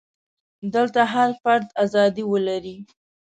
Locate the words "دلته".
0.73-1.01